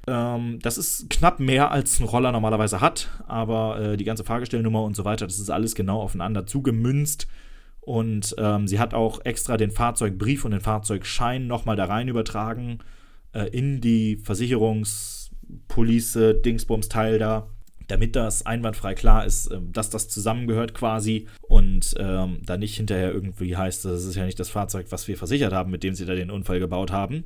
Ähm, 0.06 0.60
das 0.62 0.78
ist 0.78 1.10
knapp 1.10 1.40
mehr 1.40 1.70
als 1.70 2.00
ein 2.00 2.04
Roller 2.04 2.32
normalerweise 2.32 2.80
hat, 2.80 3.10
aber 3.26 3.80
äh, 3.80 3.96
die 3.96 4.04
ganze 4.04 4.24
Fahrgestellnummer 4.24 4.82
und 4.82 4.96
so 4.96 5.04
weiter, 5.04 5.26
das 5.26 5.38
ist 5.38 5.50
alles 5.50 5.74
genau 5.74 6.00
aufeinander 6.00 6.46
zugemünzt. 6.46 7.26
Und 7.80 8.34
ähm, 8.38 8.66
sie 8.68 8.78
hat 8.78 8.94
auch 8.94 9.24
extra 9.24 9.56
den 9.56 9.72
Fahrzeugbrief 9.72 10.44
und 10.44 10.52
den 10.52 10.60
Fahrzeugschein 10.60 11.48
nochmal 11.48 11.74
da 11.76 11.86
rein 11.86 12.06
übertragen 12.08 12.78
äh, 13.32 13.48
in 13.48 13.80
die 13.80 14.18
Versicherungspolice, 14.18 16.34
Dingsbums-Teil 16.34 17.18
da, 17.18 17.48
damit 17.88 18.14
das 18.14 18.46
einwandfrei 18.46 18.94
klar 18.94 19.26
ist, 19.26 19.48
äh, 19.48 19.58
dass 19.72 19.90
das 19.90 20.08
zusammengehört 20.08 20.74
quasi 20.74 21.26
und 21.42 21.94
ähm, 21.98 22.40
da 22.46 22.56
nicht 22.56 22.76
hinterher 22.76 23.12
irgendwie 23.12 23.56
heißt, 23.56 23.84
das 23.84 24.04
ist 24.04 24.14
ja 24.14 24.26
nicht 24.26 24.38
das 24.38 24.50
Fahrzeug, 24.50 24.86
was 24.90 25.08
wir 25.08 25.16
versichert 25.16 25.52
haben, 25.52 25.72
mit 25.72 25.82
dem 25.82 25.94
sie 25.94 26.06
da 26.06 26.14
den 26.14 26.30
Unfall 26.30 26.60
gebaut 26.60 26.92
haben. 26.92 27.24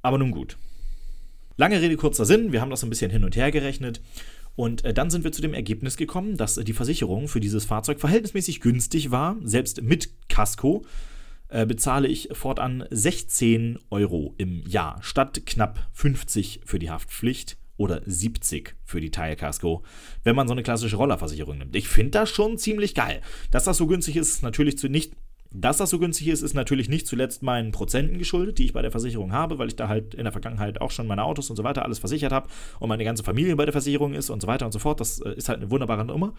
Aber 0.00 0.16
nun 0.16 0.30
gut. 0.30 0.56
Lange 1.58 1.80
Rede, 1.80 1.96
kurzer 1.96 2.26
Sinn, 2.26 2.52
wir 2.52 2.60
haben 2.60 2.70
das 2.70 2.84
ein 2.84 2.90
bisschen 2.90 3.10
hin 3.10 3.24
und 3.24 3.34
her 3.34 3.50
gerechnet. 3.50 4.02
Und 4.56 4.84
äh, 4.84 4.92
dann 4.92 5.10
sind 5.10 5.24
wir 5.24 5.32
zu 5.32 5.40
dem 5.40 5.54
Ergebnis 5.54 5.96
gekommen, 5.96 6.36
dass 6.36 6.58
äh, 6.58 6.64
die 6.64 6.74
Versicherung 6.74 7.28
für 7.28 7.40
dieses 7.40 7.64
Fahrzeug 7.64 7.98
verhältnismäßig 7.98 8.60
günstig 8.60 9.10
war. 9.10 9.36
Selbst 9.42 9.82
mit 9.82 10.10
Casco 10.28 10.84
äh, 11.48 11.64
bezahle 11.64 12.08
ich 12.08 12.28
fortan 12.32 12.84
16 12.90 13.78
Euro 13.88 14.34
im 14.36 14.66
Jahr 14.66 14.98
statt 15.02 15.42
knapp 15.46 15.88
50 15.94 16.60
für 16.64 16.78
die 16.78 16.90
Haftpflicht 16.90 17.56
oder 17.78 18.02
70 18.04 18.74
für 18.84 19.00
die 19.00 19.10
Teilkasko, 19.10 19.82
wenn 20.24 20.36
man 20.36 20.48
so 20.48 20.52
eine 20.52 20.62
klassische 20.62 20.96
Rollerversicherung 20.96 21.58
nimmt. 21.58 21.76
Ich 21.76 21.88
finde 21.88 22.12
das 22.12 22.30
schon 22.30 22.58
ziemlich 22.58 22.94
geil. 22.94 23.20
Dass 23.50 23.64
das 23.64 23.76
so 23.76 23.86
günstig 23.86 24.16
ist, 24.16 24.28
ist 24.28 24.42
natürlich 24.42 24.78
zu 24.78 24.88
nicht 24.88 25.12
dass 25.52 25.78
das 25.78 25.90
so 25.90 25.98
günstig 25.98 26.28
ist, 26.28 26.42
ist 26.42 26.54
natürlich 26.54 26.88
nicht 26.88 27.06
zuletzt 27.06 27.42
meinen 27.42 27.72
Prozenten 27.72 28.18
geschuldet, 28.18 28.58
die 28.58 28.64
ich 28.64 28.72
bei 28.72 28.82
der 28.82 28.90
Versicherung 28.90 29.32
habe, 29.32 29.58
weil 29.58 29.68
ich 29.68 29.76
da 29.76 29.88
halt 29.88 30.14
in 30.14 30.24
der 30.24 30.32
Vergangenheit 30.32 30.80
auch 30.80 30.90
schon 30.90 31.06
meine 31.06 31.24
Autos 31.24 31.50
und 31.50 31.56
so 31.56 31.64
weiter 31.64 31.84
alles 31.84 31.98
versichert 31.98 32.32
habe 32.32 32.48
und 32.80 32.88
meine 32.88 33.04
ganze 33.04 33.24
Familie 33.24 33.56
bei 33.56 33.64
der 33.64 33.72
Versicherung 33.72 34.14
ist 34.14 34.30
und 34.30 34.40
so 34.40 34.46
weiter 34.46 34.66
und 34.66 34.72
so 34.72 34.78
fort. 34.78 35.00
Das 35.00 35.20
äh, 35.20 35.34
ist 35.34 35.48
halt 35.48 35.60
eine 35.60 35.70
wunderbare 35.70 36.04
Nummer. 36.04 36.34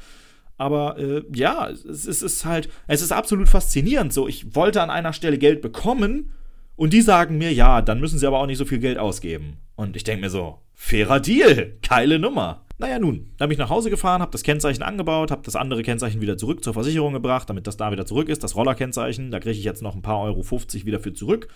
Aber 0.57 0.97
äh, 0.97 1.23
ja, 1.33 1.69
es, 1.69 1.85
es, 1.85 2.21
ist 2.21 2.45
halt, 2.45 2.69
es 2.87 3.01
ist 3.01 3.11
absolut 3.11 3.47
faszinierend. 3.47 4.11
So, 4.11 4.27
ich 4.27 4.55
wollte 4.55 4.81
an 4.81 4.89
einer 4.89 5.13
Stelle 5.13 5.37
Geld 5.37 5.61
bekommen 5.61 6.31
Und 6.77 6.93
die 6.93 7.01
sagen 7.01 7.39
mir, 7.39 7.51
ja, 7.51 7.81
dann 7.81 7.99
müssen 7.99 8.19
sie 8.19 8.27
aber 8.27 8.39
auch 8.39 8.45
nicht 8.45 8.59
so 8.59 8.65
viel 8.65 8.79
Geld 8.79 8.99
ausgeben. 8.99 9.57
Und 9.75 9.95
ich 9.95 10.03
denke 10.03 10.21
mir 10.21 10.29
so, 10.29 10.59
fairer 10.75 11.19
Deal, 11.19 11.73
geile 11.87 12.19
Nummer. 12.19 12.66
Naja, 12.79 12.99
nun, 12.99 13.31
dann 13.37 13.49
bin 13.49 13.55
ich 13.55 13.59
nach 13.59 13.71
Hause 13.71 13.89
gefahren, 13.89 14.21
habe 14.21 14.31
das 14.31 14.43
Kennzeichen 14.43 14.83
angebaut, 14.83 15.31
habe 15.31 15.41
das 15.43 15.55
andere 15.55 15.81
Kennzeichen 15.81 16.21
wieder 16.21 16.37
zurück 16.37 16.63
zur 16.63 16.73
Versicherung 16.73 17.13
gebracht, 17.13 17.49
damit 17.49 17.65
das 17.65 17.77
da 17.77 17.91
wieder 17.91 18.05
zurück 18.05 18.29
ist, 18.29 18.43
das 18.43 18.55
Rollerkennzeichen. 18.55 19.31
Da 19.31 19.39
kriege 19.39 19.57
ich 19.57 19.63
jetzt 19.63 19.81
noch 19.81 19.95
ein 19.95 20.03
paar 20.03 20.21
Euro 20.21 20.43
50 20.43 20.85
wieder 20.85 20.99
für 20.99 21.13
zurück. 21.13 21.47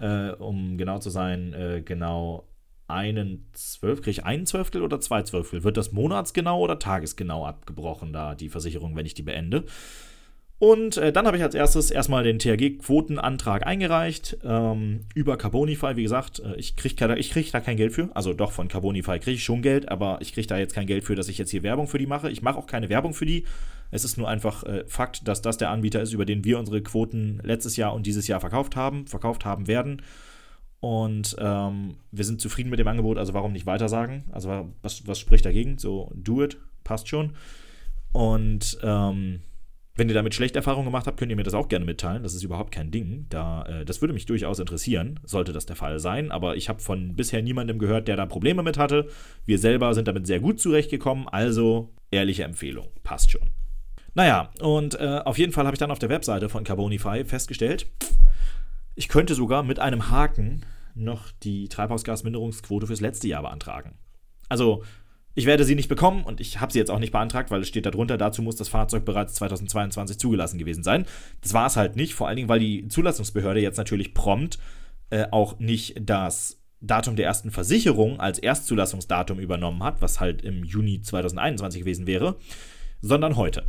Äh, 0.00 0.30
um 0.30 0.78
genau 0.78 0.98
zu 0.98 1.10
sein, 1.10 1.52
äh, 1.52 1.82
genau 1.84 2.48
einen 2.86 3.48
Zwölf, 3.54 4.00
kriege 4.00 4.10
ich 4.10 4.24
ein 4.24 4.46
Zwölftel 4.46 4.82
oder 4.82 5.00
zwei 5.00 5.22
Zwölftel? 5.22 5.64
Wird 5.64 5.76
das 5.76 5.92
monatsgenau 5.92 6.60
oder 6.60 6.78
tagesgenau 6.78 7.44
abgebrochen, 7.44 8.12
da 8.12 8.34
die 8.34 8.48
Versicherung, 8.48 8.94
wenn 8.94 9.06
ich 9.06 9.14
die 9.14 9.22
beende? 9.22 9.64
Und 10.62 10.96
äh, 10.96 11.12
dann 11.12 11.26
habe 11.26 11.36
ich 11.36 11.42
als 11.42 11.56
erstes 11.56 11.90
erstmal 11.90 12.22
den 12.22 12.38
THG-Quotenantrag 12.38 13.66
eingereicht 13.66 14.36
ähm, 14.44 15.00
über 15.12 15.36
Carbonify. 15.36 15.96
Wie 15.96 16.04
gesagt, 16.04 16.38
äh, 16.38 16.54
ich 16.54 16.76
kriege 16.76 16.94
krieg 16.94 17.50
da 17.50 17.58
kein 17.60 17.76
Geld 17.76 17.92
für. 17.92 18.10
Also 18.14 18.32
doch, 18.32 18.52
von 18.52 18.68
Carbonify 18.68 19.18
kriege 19.18 19.34
ich 19.34 19.42
schon 19.42 19.60
Geld, 19.60 19.88
aber 19.88 20.18
ich 20.20 20.32
kriege 20.32 20.46
da 20.46 20.58
jetzt 20.58 20.72
kein 20.72 20.86
Geld 20.86 21.02
für, 21.02 21.16
dass 21.16 21.26
ich 21.26 21.36
jetzt 21.36 21.50
hier 21.50 21.64
Werbung 21.64 21.88
für 21.88 21.98
die 21.98 22.06
mache. 22.06 22.30
Ich 22.30 22.42
mache 22.42 22.56
auch 22.56 22.68
keine 22.68 22.88
Werbung 22.90 23.12
für 23.12 23.26
die. 23.26 23.44
Es 23.90 24.04
ist 24.04 24.18
nur 24.18 24.28
einfach 24.28 24.62
äh, 24.62 24.84
Fakt, 24.86 25.26
dass 25.26 25.42
das 25.42 25.58
der 25.58 25.70
Anbieter 25.70 26.00
ist, 26.00 26.12
über 26.12 26.26
den 26.26 26.44
wir 26.44 26.60
unsere 26.60 26.80
Quoten 26.80 27.40
letztes 27.42 27.76
Jahr 27.76 27.92
und 27.92 28.06
dieses 28.06 28.28
Jahr 28.28 28.38
verkauft 28.38 28.76
haben, 28.76 29.08
verkauft 29.08 29.44
haben 29.44 29.66
werden. 29.66 30.02
Und 30.78 31.34
ähm, 31.40 31.96
wir 32.12 32.24
sind 32.24 32.40
zufrieden 32.40 32.70
mit 32.70 32.78
dem 32.78 32.86
Angebot, 32.86 33.18
also 33.18 33.34
warum 33.34 33.50
nicht 33.50 33.66
weitersagen? 33.66 34.26
Also 34.30 34.70
was, 34.80 35.08
was 35.08 35.18
spricht 35.18 35.44
dagegen? 35.44 35.78
So, 35.78 36.12
do 36.14 36.40
it, 36.40 36.56
passt 36.84 37.08
schon. 37.08 37.32
Und 38.12 38.78
ähm, 38.84 39.40
wenn 39.94 40.08
ihr 40.08 40.14
damit 40.14 40.34
schlechte 40.34 40.58
Erfahrungen 40.58 40.86
gemacht 40.86 41.06
habt, 41.06 41.18
könnt 41.18 41.30
ihr 41.30 41.36
mir 41.36 41.42
das 41.42 41.54
auch 41.54 41.68
gerne 41.68 41.84
mitteilen. 41.84 42.22
Das 42.22 42.34
ist 42.34 42.42
überhaupt 42.42 42.72
kein 42.72 42.90
Ding. 42.90 43.26
Da, 43.28 43.64
äh, 43.64 43.84
das 43.84 44.00
würde 44.00 44.14
mich 44.14 44.26
durchaus 44.26 44.58
interessieren, 44.58 45.20
sollte 45.24 45.52
das 45.52 45.66
der 45.66 45.76
Fall 45.76 45.98
sein. 45.98 46.30
Aber 46.30 46.56
ich 46.56 46.68
habe 46.68 46.80
von 46.80 47.14
bisher 47.14 47.42
niemandem 47.42 47.78
gehört, 47.78 48.08
der 48.08 48.16
da 48.16 48.26
Probleme 48.26 48.62
mit 48.62 48.78
hatte. 48.78 49.08
Wir 49.44 49.58
selber 49.58 49.92
sind 49.94 50.08
damit 50.08 50.26
sehr 50.26 50.40
gut 50.40 50.60
zurechtgekommen. 50.60 51.28
Also 51.28 51.92
ehrliche 52.10 52.44
Empfehlung. 52.44 52.88
Passt 53.02 53.32
schon. 53.32 53.50
Naja, 54.14 54.50
und 54.60 54.98
äh, 55.00 55.20
auf 55.24 55.38
jeden 55.38 55.52
Fall 55.52 55.66
habe 55.66 55.74
ich 55.74 55.78
dann 55.78 55.90
auf 55.90 55.98
der 55.98 56.10
Webseite 56.10 56.48
von 56.48 56.64
Carbonify 56.64 57.24
festgestellt, 57.24 57.86
ich 58.94 59.08
könnte 59.08 59.34
sogar 59.34 59.62
mit 59.62 59.78
einem 59.78 60.10
Haken 60.10 60.66
noch 60.94 61.32
die 61.42 61.68
Treibhausgasminderungsquote 61.68 62.86
fürs 62.86 63.00
letzte 63.00 63.28
Jahr 63.28 63.42
beantragen. 63.42 63.94
Also, 64.50 64.84
ich 65.34 65.46
werde 65.46 65.64
sie 65.64 65.74
nicht 65.74 65.88
bekommen 65.88 66.24
und 66.24 66.40
ich 66.40 66.60
habe 66.60 66.72
sie 66.72 66.78
jetzt 66.78 66.90
auch 66.90 66.98
nicht 66.98 67.12
beantragt, 67.12 67.50
weil 67.50 67.62
es 67.62 67.68
steht 67.68 67.86
darunter, 67.86 68.18
dazu 68.18 68.42
muss 68.42 68.56
das 68.56 68.68
Fahrzeug 68.68 69.04
bereits 69.04 69.34
2022 69.34 70.18
zugelassen 70.18 70.58
gewesen 70.58 70.82
sein. 70.82 71.06
Das 71.40 71.54
war 71.54 71.66
es 71.66 71.76
halt 71.76 71.96
nicht, 71.96 72.14
vor 72.14 72.28
allen 72.28 72.36
Dingen, 72.36 72.48
weil 72.48 72.60
die 72.60 72.88
Zulassungsbehörde 72.88 73.60
jetzt 73.60 73.78
natürlich 73.78 74.14
prompt 74.14 74.58
äh, 75.10 75.26
auch 75.30 75.58
nicht 75.58 75.94
das 76.00 76.58
Datum 76.80 77.16
der 77.16 77.26
ersten 77.26 77.50
Versicherung 77.50 78.20
als 78.20 78.38
Erstzulassungsdatum 78.38 79.38
übernommen 79.38 79.82
hat, 79.82 80.02
was 80.02 80.20
halt 80.20 80.42
im 80.42 80.64
Juni 80.64 81.00
2021 81.00 81.80
gewesen 81.80 82.06
wäre, 82.06 82.36
sondern 83.00 83.36
heute. 83.36 83.64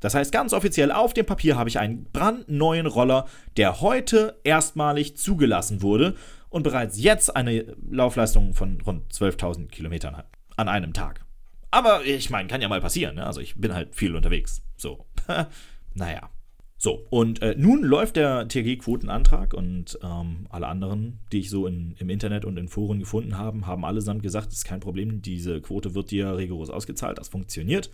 Das 0.00 0.14
heißt, 0.14 0.32
ganz 0.32 0.52
offiziell 0.52 0.90
auf 0.90 1.14
dem 1.14 1.24
Papier 1.24 1.56
habe 1.56 1.68
ich 1.68 1.78
einen 1.78 2.04
brandneuen 2.12 2.86
Roller, 2.86 3.26
der 3.56 3.80
heute 3.80 4.38
erstmalig 4.44 5.16
zugelassen 5.16 5.80
wurde 5.80 6.14
und 6.50 6.64
bereits 6.64 7.00
jetzt 7.00 7.34
eine 7.34 7.76
Laufleistung 7.88 8.52
von 8.52 8.80
rund 8.80 9.12
12.000 9.12 9.68
Kilometern 9.68 10.16
hat. 10.16 10.26
An 10.62 10.68
einem 10.68 10.92
Tag. 10.92 11.24
Aber 11.72 12.04
ich 12.04 12.30
meine, 12.30 12.46
kann 12.46 12.62
ja 12.62 12.68
mal 12.68 12.80
passieren. 12.80 13.16
Ne? 13.16 13.26
Also 13.26 13.40
ich 13.40 13.56
bin 13.56 13.74
halt 13.74 13.96
viel 13.96 14.14
unterwegs. 14.14 14.62
So. 14.76 15.06
naja. 15.94 16.30
So, 16.78 17.04
und 17.10 17.42
äh, 17.42 17.56
nun 17.58 17.82
läuft 17.82 18.14
der 18.14 18.46
TG-Quotenantrag 18.46 19.54
und 19.54 19.98
ähm, 20.04 20.46
alle 20.50 20.68
anderen, 20.68 21.18
die 21.32 21.40
ich 21.40 21.50
so 21.50 21.66
in, 21.66 21.96
im 21.98 22.10
Internet 22.10 22.44
und 22.44 22.56
in 22.56 22.68
Foren 22.68 23.00
gefunden 23.00 23.38
habe, 23.38 23.66
haben 23.66 23.84
allesamt 23.84 24.22
gesagt, 24.22 24.52
es 24.52 24.58
ist 24.58 24.64
kein 24.64 24.78
Problem, 24.78 25.20
diese 25.20 25.60
Quote 25.60 25.96
wird 25.96 26.12
dir 26.12 26.36
rigoros 26.36 26.70
ausgezahlt, 26.70 27.18
das 27.18 27.28
funktioniert. 27.28 27.90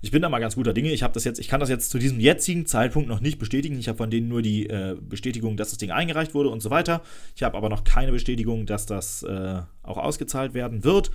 Ich 0.00 0.12
bin 0.12 0.22
da 0.22 0.28
mal 0.28 0.38
ganz 0.38 0.54
guter 0.54 0.72
Dinge. 0.72 0.92
Ich 0.92 1.00
das 1.00 1.24
jetzt, 1.24 1.40
ich 1.40 1.48
kann 1.48 1.58
das 1.58 1.68
jetzt 1.68 1.90
zu 1.90 1.98
diesem 1.98 2.20
jetzigen 2.20 2.66
Zeitpunkt 2.66 3.08
noch 3.08 3.20
nicht 3.20 3.38
bestätigen. 3.38 3.76
Ich 3.78 3.88
habe 3.88 3.98
von 3.98 4.10
denen 4.10 4.28
nur 4.28 4.42
die 4.42 4.68
äh, 4.68 4.96
Bestätigung, 5.00 5.56
dass 5.56 5.70
das 5.70 5.78
Ding 5.78 5.90
eingereicht 5.90 6.34
wurde 6.34 6.50
und 6.50 6.60
so 6.60 6.70
weiter. 6.70 7.02
Ich 7.34 7.42
habe 7.42 7.56
aber 7.56 7.68
noch 7.68 7.82
keine 7.82 8.12
Bestätigung, 8.12 8.66
dass 8.66 8.86
das 8.86 9.24
äh, 9.24 9.62
auch 9.82 9.98
ausgezahlt 9.98 10.54
werden 10.54 10.84
wird. 10.84 11.10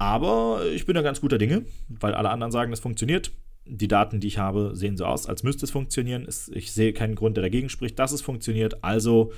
Aber 0.00 0.62
ich 0.74 0.86
bin 0.86 0.94
da 0.94 1.02
ganz 1.02 1.20
guter 1.20 1.38
Dinge, 1.38 1.66
weil 1.88 2.14
alle 2.14 2.30
anderen 2.30 2.50
sagen, 2.50 2.70
das 2.70 2.80
funktioniert. 2.80 3.32
Die 3.66 3.86
Daten, 3.86 4.18
die 4.18 4.26
ich 4.26 4.38
habe, 4.38 4.72
sehen 4.74 4.96
so 4.96 5.04
aus, 5.04 5.26
als 5.26 5.42
müsste 5.42 5.66
es 5.66 5.70
funktionieren. 5.70 6.26
Ich 6.52 6.72
sehe 6.72 6.92
keinen 6.92 7.14
Grund, 7.14 7.36
der 7.36 7.42
dagegen 7.42 7.68
spricht, 7.68 7.98
dass 7.98 8.10
es 8.10 8.22
funktioniert. 8.22 8.82
Also 8.82 9.30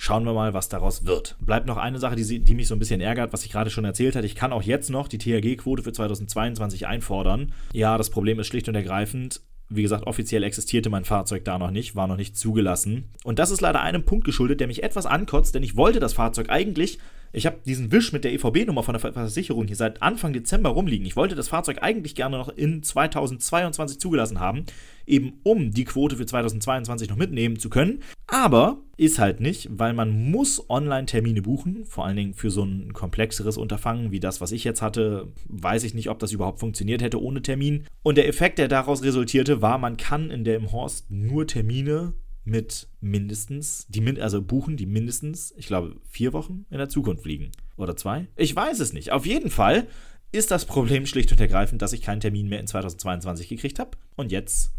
Schauen 0.00 0.24
wir 0.24 0.32
mal, 0.32 0.54
was 0.54 0.68
daraus 0.68 1.06
wird. 1.06 1.34
Bleibt 1.40 1.66
noch 1.66 1.76
eine 1.76 1.98
Sache, 1.98 2.14
die, 2.14 2.38
die 2.38 2.54
mich 2.54 2.68
so 2.68 2.76
ein 2.76 2.78
bisschen 2.78 3.00
ärgert, 3.00 3.32
was 3.32 3.44
ich 3.44 3.50
gerade 3.50 3.68
schon 3.68 3.84
erzählt 3.84 4.14
hatte. 4.14 4.26
Ich 4.26 4.36
kann 4.36 4.52
auch 4.52 4.62
jetzt 4.62 4.90
noch 4.90 5.08
die 5.08 5.18
THG-Quote 5.18 5.82
für 5.82 5.92
2022 5.92 6.86
einfordern. 6.86 7.52
Ja, 7.72 7.98
das 7.98 8.08
Problem 8.08 8.38
ist 8.38 8.46
schlicht 8.46 8.68
und 8.68 8.76
ergreifend, 8.76 9.40
wie 9.68 9.82
gesagt, 9.82 10.06
offiziell 10.06 10.44
existierte 10.44 10.88
mein 10.88 11.04
Fahrzeug 11.04 11.44
da 11.44 11.58
noch 11.58 11.72
nicht, 11.72 11.96
war 11.96 12.06
noch 12.06 12.16
nicht 12.16 12.36
zugelassen. 12.36 13.10
Und 13.24 13.40
das 13.40 13.50
ist 13.50 13.60
leider 13.60 13.80
einem 13.80 14.04
Punkt 14.04 14.24
geschuldet, 14.24 14.60
der 14.60 14.68
mich 14.68 14.84
etwas 14.84 15.04
ankotzt, 15.04 15.56
denn 15.56 15.64
ich 15.64 15.76
wollte 15.76 15.98
das 15.98 16.12
Fahrzeug 16.12 16.48
eigentlich 16.48 17.00
ich 17.32 17.46
habe 17.46 17.58
diesen 17.66 17.92
Wisch 17.92 18.12
mit 18.12 18.24
der 18.24 18.32
EVB-Nummer 18.32 18.82
von 18.82 18.94
der 18.94 19.12
Versicherung 19.12 19.66
hier 19.66 19.76
seit 19.76 20.02
Anfang 20.02 20.32
Dezember 20.32 20.70
rumliegen. 20.70 21.06
Ich 21.06 21.16
wollte 21.16 21.34
das 21.34 21.48
Fahrzeug 21.48 21.78
eigentlich 21.82 22.14
gerne 22.14 22.38
noch 22.38 22.48
in 22.48 22.82
2022 22.82 23.98
zugelassen 23.98 24.40
haben, 24.40 24.64
eben 25.06 25.34
um 25.42 25.70
die 25.70 25.84
Quote 25.84 26.16
für 26.16 26.26
2022 26.26 27.08
noch 27.08 27.16
mitnehmen 27.16 27.58
zu 27.58 27.70
können. 27.70 28.02
Aber 28.26 28.78
ist 28.96 29.18
halt 29.18 29.40
nicht, 29.40 29.68
weil 29.70 29.92
man 29.92 30.30
muss 30.30 30.68
Online-Termine 30.68 31.42
buchen, 31.42 31.84
vor 31.86 32.04
allen 32.04 32.16
Dingen 32.16 32.34
für 32.34 32.50
so 32.50 32.62
ein 32.62 32.92
komplexeres 32.92 33.56
Unterfangen 33.56 34.10
wie 34.10 34.20
das, 34.20 34.40
was 34.40 34.52
ich 34.52 34.64
jetzt 34.64 34.82
hatte, 34.82 35.28
weiß 35.48 35.84
ich 35.84 35.94
nicht, 35.94 36.10
ob 36.10 36.18
das 36.18 36.32
überhaupt 36.32 36.60
funktioniert 36.60 37.02
hätte 37.02 37.22
ohne 37.22 37.42
Termin. 37.42 37.84
Und 38.02 38.18
der 38.18 38.28
Effekt, 38.28 38.58
der 38.58 38.68
daraus 38.68 39.02
resultierte, 39.02 39.62
war, 39.62 39.78
man 39.78 39.96
kann 39.96 40.30
in 40.30 40.44
der 40.44 40.56
im 40.56 40.72
Horst 40.72 41.10
nur 41.10 41.46
Termine 41.46 42.14
mit 42.48 42.88
mindestens, 43.00 43.86
die, 43.88 44.20
also 44.20 44.42
buchen 44.42 44.76
die 44.76 44.86
mindestens, 44.86 45.54
ich 45.56 45.66
glaube, 45.66 45.96
vier 46.08 46.32
Wochen 46.32 46.64
in 46.70 46.78
der 46.78 46.88
Zukunft 46.88 47.22
fliegen. 47.22 47.52
Oder 47.76 47.96
zwei? 47.96 48.26
Ich 48.36 48.54
weiß 48.54 48.80
es 48.80 48.92
nicht. 48.92 49.12
Auf 49.12 49.26
jeden 49.26 49.50
Fall 49.50 49.86
ist 50.32 50.50
das 50.50 50.64
Problem 50.64 51.06
schlicht 51.06 51.30
und 51.32 51.40
ergreifend, 51.40 51.82
dass 51.82 51.92
ich 51.92 52.02
keinen 52.02 52.20
Termin 52.20 52.48
mehr 52.48 52.60
in 52.60 52.66
2022 52.66 53.48
gekriegt 53.48 53.78
habe. 53.78 53.92
Und 54.16 54.32
jetzt 54.32 54.72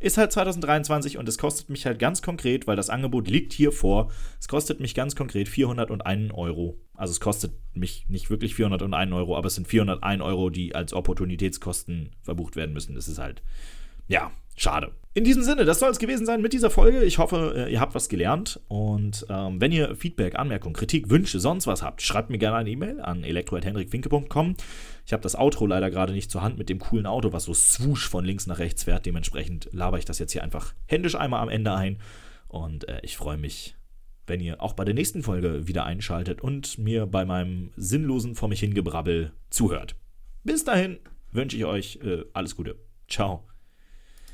ist 0.00 0.16
halt 0.16 0.30
2023 0.32 1.18
und 1.18 1.28
es 1.28 1.38
kostet 1.38 1.70
mich 1.70 1.84
halt 1.84 1.98
ganz 1.98 2.22
konkret, 2.22 2.66
weil 2.66 2.76
das 2.76 2.88
Angebot 2.88 3.28
liegt 3.28 3.52
hier 3.52 3.72
vor, 3.72 4.10
es 4.38 4.46
kostet 4.46 4.78
mich 4.80 4.94
ganz 4.94 5.16
konkret 5.16 5.48
401 5.48 6.32
Euro. 6.32 6.78
Also 6.94 7.10
es 7.10 7.20
kostet 7.20 7.52
mich 7.74 8.08
nicht 8.08 8.30
wirklich 8.30 8.54
401 8.54 9.12
Euro, 9.12 9.36
aber 9.36 9.48
es 9.48 9.56
sind 9.56 9.66
401 9.66 10.22
Euro, 10.22 10.50
die 10.50 10.74
als 10.74 10.92
Opportunitätskosten 10.92 12.10
verbucht 12.22 12.54
werden 12.54 12.72
müssen. 12.72 12.94
Das 12.94 13.08
ist 13.08 13.18
halt, 13.18 13.42
ja, 14.06 14.30
schade. 14.56 14.92
In 15.18 15.24
diesem 15.24 15.42
Sinne, 15.42 15.64
das 15.64 15.80
soll 15.80 15.90
es 15.90 15.98
gewesen 15.98 16.26
sein 16.26 16.42
mit 16.42 16.52
dieser 16.52 16.70
Folge. 16.70 17.02
Ich 17.02 17.18
hoffe, 17.18 17.52
äh, 17.56 17.72
ihr 17.72 17.80
habt 17.80 17.96
was 17.96 18.08
gelernt. 18.08 18.60
Und 18.68 19.26
ähm, 19.28 19.60
wenn 19.60 19.72
ihr 19.72 19.96
Feedback, 19.96 20.38
Anmerkungen, 20.38 20.76
Kritik, 20.76 21.10
Wünsche, 21.10 21.40
sonst 21.40 21.66
was 21.66 21.82
habt, 21.82 22.02
schreibt 22.02 22.30
mir 22.30 22.38
gerne 22.38 22.58
eine 22.58 22.70
E-Mail 22.70 23.00
an 23.00 23.24
elektro.henrikfinke.com. 23.24 24.54
Ich 25.04 25.12
habe 25.12 25.20
das 25.20 25.34
Outro 25.34 25.66
leider 25.66 25.90
gerade 25.90 26.12
nicht 26.12 26.30
zur 26.30 26.42
Hand 26.42 26.56
mit 26.56 26.68
dem 26.68 26.78
coolen 26.78 27.04
Auto, 27.06 27.32
was 27.32 27.46
so 27.46 27.52
swoosh 27.52 28.08
von 28.08 28.24
links 28.24 28.46
nach 28.46 28.60
rechts 28.60 28.84
fährt. 28.84 29.06
Dementsprechend 29.06 29.68
laber 29.72 29.98
ich 29.98 30.04
das 30.04 30.20
jetzt 30.20 30.30
hier 30.30 30.44
einfach 30.44 30.72
händisch 30.86 31.16
einmal 31.16 31.42
am 31.42 31.48
Ende 31.48 31.72
ein. 31.72 31.98
Und 32.46 32.86
äh, 32.86 33.00
ich 33.02 33.16
freue 33.16 33.38
mich, 33.38 33.74
wenn 34.28 34.38
ihr 34.38 34.62
auch 34.62 34.74
bei 34.74 34.84
der 34.84 34.94
nächsten 34.94 35.24
Folge 35.24 35.66
wieder 35.66 35.84
einschaltet 35.84 36.42
und 36.42 36.78
mir 36.78 37.06
bei 37.06 37.24
meinem 37.24 37.72
sinnlosen 37.76 38.36
vor 38.36 38.48
mich 38.48 38.60
hingebrabbel 38.60 39.32
zuhört. 39.50 39.96
Bis 40.44 40.62
dahin 40.62 40.98
wünsche 41.32 41.56
ich 41.56 41.64
euch 41.64 41.98
äh, 42.04 42.22
alles 42.34 42.54
Gute. 42.54 42.76
Ciao. 43.08 43.48